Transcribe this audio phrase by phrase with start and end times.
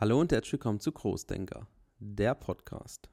[0.00, 1.66] Hallo und herzlich willkommen zu Großdenker,
[1.98, 3.10] der Podcast.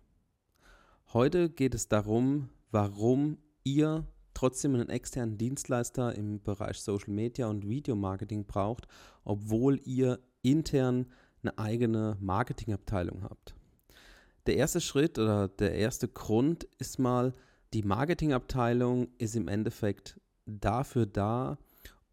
[1.12, 7.68] Heute geht es darum, warum ihr trotzdem einen externen Dienstleister im Bereich Social Media und
[7.68, 8.88] Videomarketing braucht,
[9.26, 11.08] obwohl ihr intern
[11.42, 13.54] eine eigene Marketingabteilung habt.
[14.46, 17.34] Der erste Schritt oder der erste Grund ist mal,
[17.74, 21.58] die Marketingabteilung ist im Endeffekt dafür da,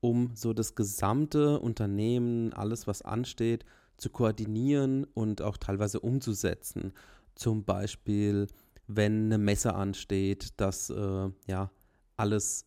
[0.01, 3.65] um so das gesamte Unternehmen, alles was ansteht,
[3.97, 6.93] zu koordinieren und auch teilweise umzusetzen.
[7.35, 8.47] Zum Beispiel,
[8.87, 11.71] wenn eine Messe ansteht, dass äh, ja
[12.17, 12.67] alles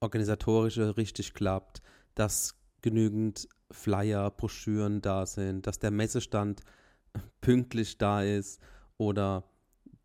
[0.00, 1.82] organisatorische richtig klappt,
[2.14, 6.62] dass genügend Flyer, Broschüren da sind, dass der Messestand
[7.40, 8.60] pünktlich da ist
[8.96, 9.44] oder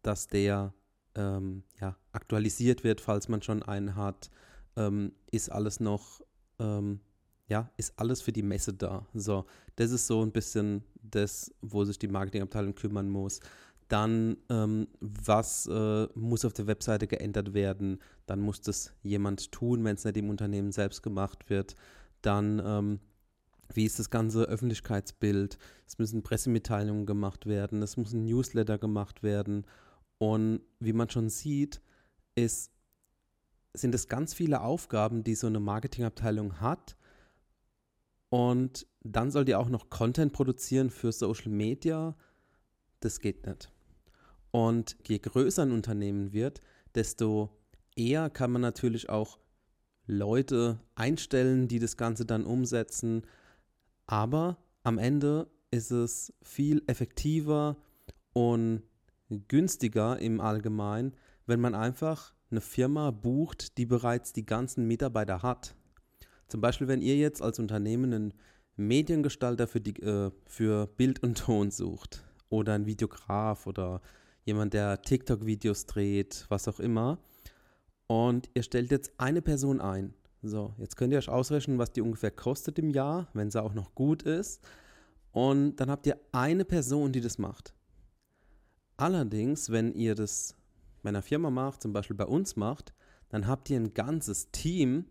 [0.02, 0.74] dass der
[1.16, 4.30] ähm, ja, aktualisiert wird, falls man schon einen hat,
[4.76, 6.22] ähm, ist alles noch
[6.60, 7.02] ähm,
[7.52, 9.06] ja, ist alles für die Messe da.
[9.14, 13.42] So, das ist so ein bisschen das, wo sich die Marketingabteilung kümmern muss.
[13.90, 18.00] Dann, ähm, was äh, muss auf der Webseite geändert werden?
[18.26, 21.76] Dann muss das jemand tun, wenn es nicht im Unternehmen selbst gemacht wird.
[22.22, 23.00] Dann, ähm,
[23.74, 25.58] wie ist das ganze Öffentlichkeitsbild?
[25.86, 29.66] Es müssen Pressemitteilungen gemacht werden, es muss ein Newsletter gemacht werden.
[30.20, 31.82] Und wie man schon sieht,
[32.34, 32.72] ist,
[33.74, 36.96] sind es ganz viele Aufgaben, die so eine Marketingabteilung hat
[38.32, 42.16] und dann sollt ihr auch noch Content produzieren für Social Media.
[43.02, 43.70] Das geht nicht.
[44.52, 46.62] Und je größer ein Unternehmen wird,
[46.96, 47.50] desto
[47.94, 49.38] eher kann man natürlich auch
[50.08, 53.28] Leute einstellen, die das Ganze dann umsetzen.
[54.08, 57.76] Aber am Ende ist es viel effektiver
[58.32, 58.84] und
[59.50, 65.76] günstiger im Allgemeinen, wenn man einfach eine Firma bucht, die bereits die ganzen Mitarbeiter hat.
[66.52, 68.34] Zum Beispiel, wenn ihr jetzt als Unternehmen einen
[68.76, 74.02] Mediengestalter für, die, äh, für Bild und Ton sucht oder einen Videograf oder
[74.44, 77.20] jemand, der TikTok-Videos dreht, was auch immer.
[78.08, 80.14] Und ihr stellt jetzt eine Person ein.
[80.42, 83.74] So, jetzt könnt ihr euch ausrechnen, was die ungefähr kostet im Jahr, wenn sie auch
[83.74, 84.62] noch gut ist.
[85.32, 87.74] Und dann habt ihr eine Person, die das macht.
[88.98, 90.58] Allerdings, wenn ihr das
[91.02, 92.94] bei einer Firma macht, zum Beispiel bei uns macht,
[93.30, 95.06] dann habt ihr ein ganzes Team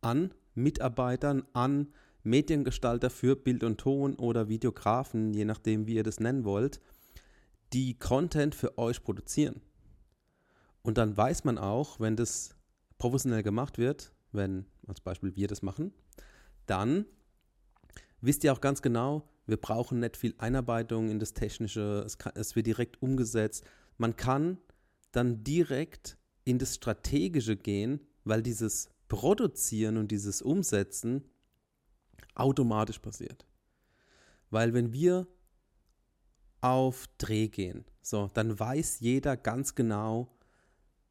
[0.00, 1.92] an Mitarbeitern an
[2.22, 6.80] Mediengestalter für Bild und Ton oder Videografen, je nachdem, wie ihr das nennen wollt,
[7.72, 9.60] die Content für euch produzieren.
[10.82, 12.54] Und dann weiß man auch, wenn das
[12.98, 15.92] professionell gemacht wird, wenn als Beispiel wir das machen,
[16.66, 17.06] dann
[18.20, 22.32] wisst ihr auch ganz genau, wir brauchen nicht viel Einarbeitung in das Technische, es, kann,
[22.36, 23.64] es wird direkt umgesetzt.
[23.98, 24.58] Man kann
[25.12, 31.24] dann direkt in das Strategische gehen, weil dieses Produzieren und dieses Umsetzen
[32.34, 33.46] automatisch passiert.
[34.50, 35.26] Weil wenn wir
[36.60, 40.36] auf Dreh gehen, so, dann weiß jeder ganz genau,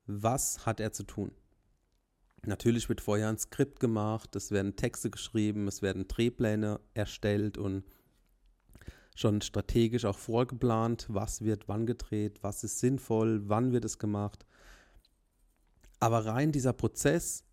[0.05, 1.31] was hat er zu tun.
[2.45, 7.83] Natürlich wird vorher ein Skript gemacht, es werden Texte geschrieben, es werden Drehpläne erstellt und
[9.15, 14.45] schon strategisch auch vorgeplant, was wird wann gedreht, was ist sinnvoll, wann wird es gemacht.
[15.99, 17.45] Aber rein dieser Prozess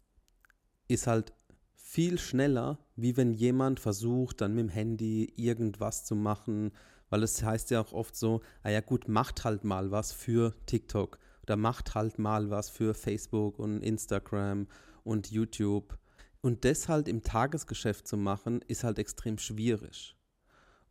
[0.90, 1.32] ist halt
[1.74, 6.72] viel schneller, wie wenn jemand versucht, dann mit dem Handy irgendwas zu machen,
[7.08, 10.54] weil es heißt ja auch oft so, ah ja gut, macht halt mal was für
[10.66, 14.68] TikTok oder macht halt mal was für Facebook und Instagram
[15.04, 15.98] und YouTube.
[16.42, 20.16] Und das halt im Tagesgeschäft zu machen, ist halt extrem schwierig.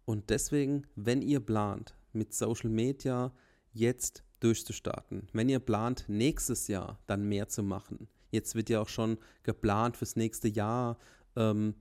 [0.05, 3.31] Und deswegen, wenn ihr plant, mit Social Media
[3.71, 8.90] jetzt durchzustarten, wenn ihr plant, nächstes Jahr dann mehr zu machen, Jetzt wird ja auch
[8.90, 10.97] schon geplant fürs nächste Jahr.
[11.35, 11.75] Ähm,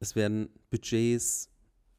[0.00, 1.50] es werden Budgets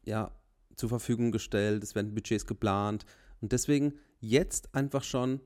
[0.05, 0.31] ja,
[0.75, 3.05] zur Verfügung gestellt, es werden Budgets geplant.
[3.41, 5.41] Und deswegen jetzt einfach schon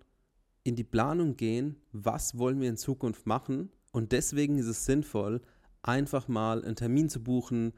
[0.63, 3.69] in die Planung gehen, was wollen wir in Zukunft machen.
[3.91, 5.41] Und deswegen ist es sinnvoll,
[5.81, 7.73] einfach mal einen Termin zu buchen,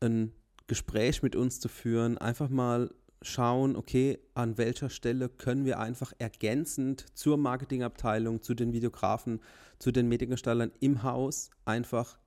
[0.00, 0.32] ein
[0.66, 6.12] Gespräch mit uns zu führen, einfach mal schauen, okay, an welcher Stelle können wir einfach
[6.18, 9.40] ergänzend zur Marketingabteilung, zu den Videografen,
[9.78, 12.18] zu den Mediengestaltern im Haus einfach,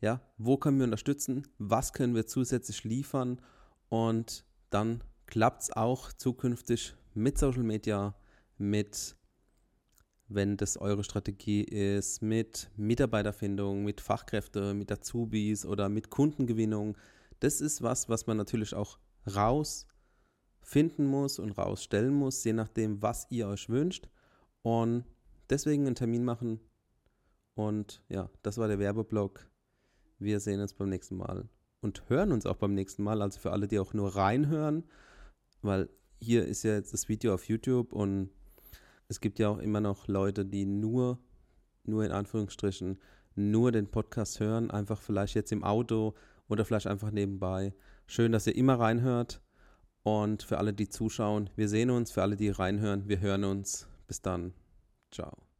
[0.00, 3.40] ja, wo können wir unterstützen, was können wir zusätzlich liefern
[3.88, 8.14] und dann klappt es auch zukünftig mit Social Media,
[8.58, 9.16] mit,
[10.28, 16.96] wenn das eure Strategie ist, mit Mitarbeiterfindung, mit Fachkräfte, mit Azubis oder mit Kundengewinnung.
[17.40, 19.86] Das ist was, was man natürlich auch raus
[20.62, 24.08] finden muss und rausstellen muss, je nachdem, was ihr euch wünscht.
[24.62, 25.04] Und
[25.50, 26.60] deswegen einen Termin machen.
[27.54, 29.46] Und ja, das war der Werbeblock.
[30.18, 31.48] Wir sehen uns beim nächsten Mal.
[31.82, 33.20] und hören uns auch beim nächsten Mal.
[33.20, 34.84] Also für alle, die auch nur reinhören,
[35.60, 38.30] weil hier ist ja jetzt das Video auf YouTube und
[39.08, 41.18] es gibt ja auch immer noch Leute, die nur,
[41.84, 42.98] nur in Anführungsstrichen,
[43.34, 46.14] nur den Podcast hören, einfach vielleicht jetzt im Auto
[46.48, 47.74] oder vielleicht einfach nebenbei.
[48.06, 49.41] Schön, dass ihr immer reinhört.
[50.02, 52.10] Und für alle, die zuschauen, wir sehen uns.
[52.10, 53.86] Für alle, die reinhören, wir hören uns.
[54.06, 54.52] Bis dann.
[55.10, 55.51] Ciao.